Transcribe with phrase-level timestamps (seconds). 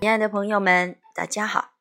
[0.00, 1.72] 亲爱的朋友们，大家好！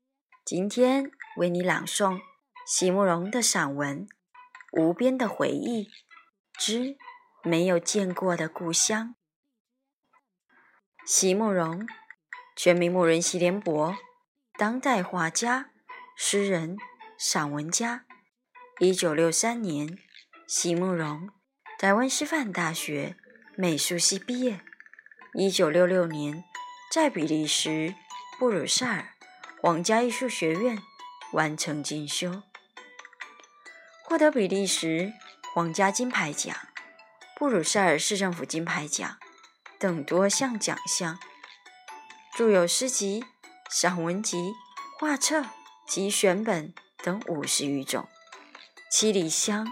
[0.45, 2.21] 今天为你朗诵
[2.65, 4.07] 席慕容的散文
[4.71, 5.89] 《无边的回忆
[6.53, 6.97] 之
[7.43, 9.09] 没有见过的故乡》。
[11.05, 11.85] 席慕容，
[12.55, 13.97] 全名慕人席联博，
[14.57, 15.71] 当代画家、
[16.15, 16.77] 诗人、
[17.17, 18.05] 散文家。
[18.79, 19.99] 一九六三年，
[20.55, 21.31] 席慕容
[21.79, 23.17] 台湾师范大学
[23.55, 24.61] 美术系毕业。
[25.33, 26.43] 一九六六年，
[26.91, 27.95] 在比利时。
[28.37, 29.13] 布鲁塞尔
[29.61, 30.77] 皇家艺术学院
[31.31, 32.43] 完成进修，
[34.03, 35.13] 获得比利时
[35.55, 36.55] 皇家金牌奖、
[37.35, 39.17] 布鲁塞尔市政府金牌奖
[39.79, 41.17] 等多项奖项。
[42.35, 43.25] 著有诗集、
[43.71, 44.53] 散文集、
[44.99, 45.45] 画册
[45.87, 48.03] 及选本等五十余种，
[48.91, 49.65] 《七里香》《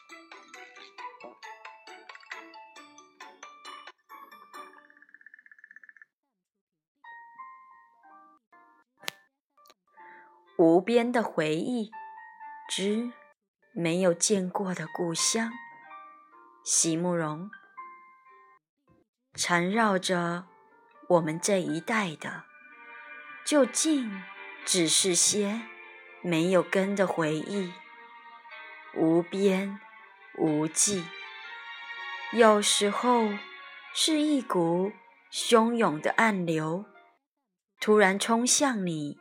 [10.61, 11.89] 无边的回忆
[12.69, 13.11] 之
[13.73, 15.51] 没有见过的故乡，
[16.63, 17.49] 席慕容。
[19.33, 20.45] 缠绕着
[21.09, 22.43] 我们这一代的，
[23.43, 24.21] 究竟
[24.63, 25.61] 只是些
[26.21, 27.73] 没有根的回忆，
[28.95, 29.79] 无边
[30.37, 31.03] 无际。
[32.33, 33.29] 有时候
[33.95, 34.91] 是一股
[35.31, 36.85] 汹涌的暗流，
[37.79, 39.20] 突然冲向你。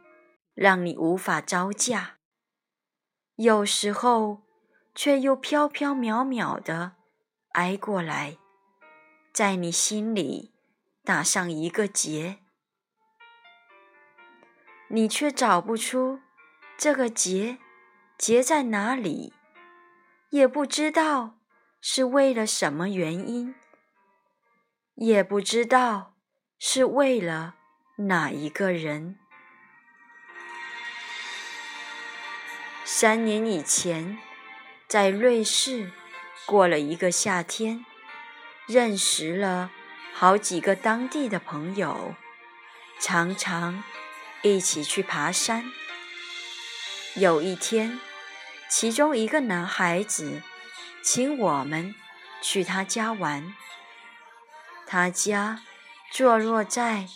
[0.54, 2.18] 让你无法招架，
[3.36, 4.42] 有时候
[4.94, 6.96] 却又飘飘渺渺的
[7.52, 8.36] 挨过来，
[9.32, 10.52] 在你心里
[11.04, 12.40] 打上一个结，
[14.88, 16.20] 你却找不出
[16.76, 17.58] 这个结
[18.18, 19.32] 结在哪里，
[20.30, 21.38] 也不知道
[21.80, 23.54] 是为了什么原因，
[24.96, 26.16] 也不知道
[26.58, 27.54] 是为了
[27.96, 29.19] 哪一个人。
[32.92, 34.18] 三年以前，
[34.88, 35.92] 在瑞士
[36.44, 37.86] 过了一个夏天，
[38.66, 39.70] 认识了
[40.12, 42.16] 好几个当地的朋友，
[42.98, 43.84] 常常
[44.42, 45.70] 一起去爬山。
[47.14, 48.00] 有一天，
[48.68, 50.42] 其中一个男孩子
[51.00, 51.94] 请我们
[52.42, 53.54] 去他家玩。
[54.84, 55.62] 他家
[56.12, 57.06] 坐落在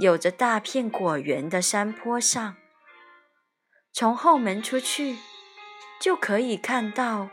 [0.00, 2.56] 有着大片果园的山坡上。
[3.98, 5.16] 从后门出去，
[5.98, 7.30] 就可以看到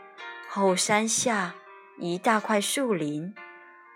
[0.48, 1.54] 后山下
[1.98, 3.34] 一大块树林，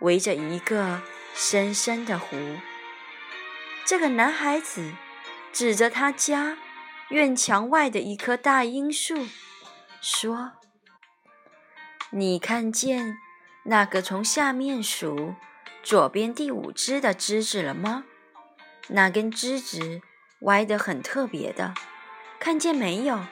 [0.00, 1.00] 围着一个
[1.32, 2.36] 深深的湖。
[3.86, 4.92] 这个男孩子
[5.50, 6.58] 指着他家
[7.08, 9.26] 院墙外的一棵大樱树，
[10.02, 10.52] 说
[12.12, 13.16] ：“你看见
[13.62, 15.34] 那个从下面数
[15.82, 18.04] 左边第五枝的枝子了吗？
[18.88, 20.02] 那根枝子
[20.40, 21.72] 歪得很特别的。”
[22.40, 23.26] 看见没有？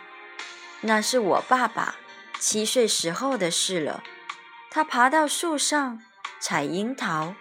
[0.82, 1.96] 那是我爸爸
[2.38, 4.02] 七岁时候的事了。
[4.70, 6.02] 他爬到树上
[6.38, 7.34] 采樱桃，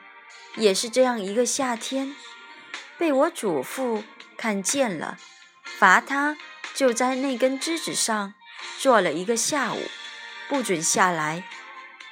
[0.55, 2.15] 也是这样一个夏天，
[2.97, 4.03] 被我祖父
[4.37, 5.17] 看见了，
[5.63, 6.37] 罚他
[6.73, 8.33] 就在那根枝子上
[8.77, 9.81] 坐了一个下午，
[10.47, 11.43] 不准下来。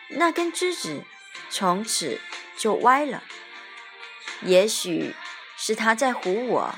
[0.09, 1.03] 那根枝子
[1.49, 2.19] 从此
[2.57, 3.23] 就歪了。
[4.41, 5.15] 也许
[5.55, 6.75] 是他在唬我，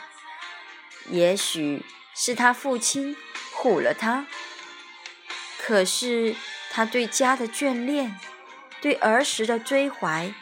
[1.09, 1.83] 也许。
[2.17, 3.15] 是他父亲
[3.53, 4.25] 唬了他，
[5.59, 6.33] 可是
[6.71, 8.17] 他对家的眷恋，
[8.79, 10.33] 对儿时的追怀，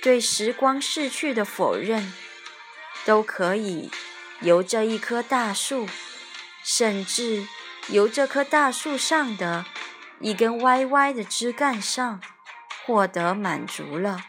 [0.00, 2.14] 对时光逝去的否认，
[3.04, 3.90] 都可以
[4.42, 5.88] 由这一棵大树，
[6.62, 7.48] 甚至
[7.88, 9.66] 由这棵大树上的
[10.20, 12.20] 一根歪歪的枝干上
[12.86, 14.20] 获得满足了。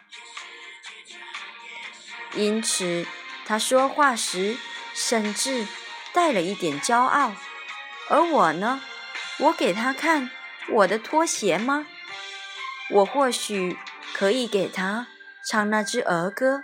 [2.34, 3.06] 因此，
[3.46, 4.58] 他说话时，
[4.96, 5.68] 甚至。
[6.14, 7.34] 带了一点骄傲，
[8.10, 8.82] 而我呢？
[9.40, 10.30] 我给他看
[10.70, 11.88] 我的拖鞋吗？
[12.92, 13.78] 我或许
[14.14, 15.08] 可以给他
[15.50, 16.64] 唱那支儿歌，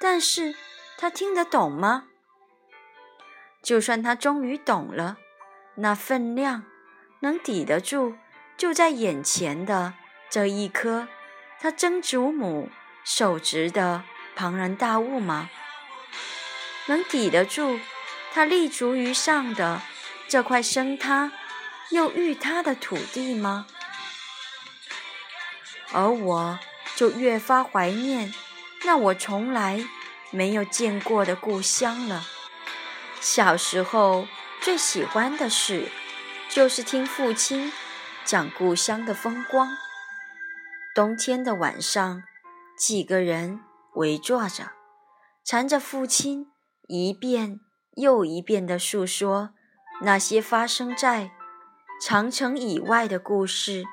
[0.00, 0.54] 但是
[0.96, 2.04] 他听得懂吗？
[3.62, 5.18] 就算他终于懂了，
[5.76, 6.64] 那分量
[7.20, 8.16] 能抵得住
[8.56, 9.94] 就在眼前的
[10.30, 11.06] 这一颗
[11.60, 12.70] 他曾祖母
[13.04, 14.02] 手执的
[14.34, 15.50] 庞然大物吗？
[16.86, 17.78] 能抵得住
[18.32, 19.82] 他立足于上的
[20.26, 21.32] 这块生他
[21.90, 23.66] 又遇他的土地吗？
[25.92, 26.58] 而我
[26.96, 28.32] 就越发怀念
[28.84, 29.84] 那我从来
[30.30, 32.26] 没有见过的故乡了。
[33.20, 34.26] 小时候
[34.62, 35.88] 最喜欢的事，
[36.48, 37.70] 就是听父亲
[38.24, 39.68] 讲故乡的风光。
[40.94, 42.22] 冬天的晚上，
[42.78, 43.60] 几个人
[43.94, 44.72] 围坐着，
[45.44, 46.50] 缠着父亲
[46.88, 47.60] 一遍
[47.94, 49.50] 又一遍地述说
[50.02, 51.30] 那些发生在
[52.00, 53.84] 长城以外的故事。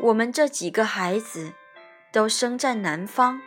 [0.00, 1.52] 我们这几个孩子
[2.12, 3.40] 都生在南方，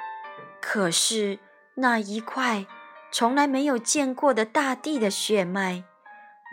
[0.61, 1.39] 可是
[1.75, 2.65] 那一块
[3.11, 5.83] 从来没有见过的大地的血脉，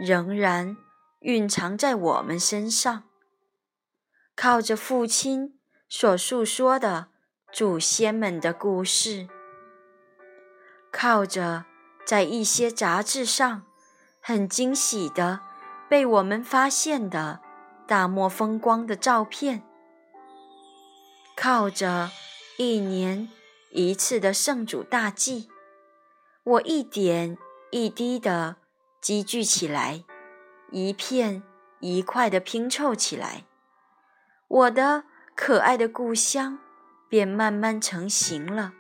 [0.05, 0.77] 仍然
[1.21, 3.05] 蕴藏在我们身上。
[4.37, 5.59] 靠着父亲
[5.89, 7.07] 所述说的
[7.53, 9.29] 祖先们的故事，
[10.91, 11.65] 靠着
[12.05, 13.63] 在一些杂志上
[14.21, 15.41] 很惊喜的
[15.89, 17.41] 被我们发现的
[17.87, 19.63] 大漠风光的照片。
[21.37, 22.11] 靠着
[22.59, 23.29] 一年
[23.71, 25.49] 一次的圣主大祭，
[26.45, 27.37] 我一点
[27.71, 28.57] 一滴的
[29.01, 30.05] 积聚起来，
[30.71, 31.43] 一片
[31.81, 33.45] 一块的拼凑起来，
[34.47, 35.05] 我的
[35.35, 36.59] 可爱的故乡
[37.09, 38.73] 便慢慢成型了，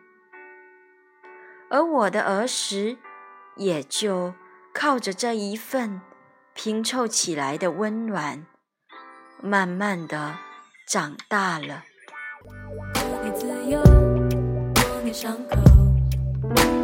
[1.71, 2.97] 而我的儿时
[3.57, 4.35] 也就
[4.73, 6.01] 靠着这一份
[6.55, 8.47] 拼凑起来的温暖，
[9.41, 10.37] 慢慢的
[10.89, 11.85] 长大了。
[15.13, 16.84] 伤口。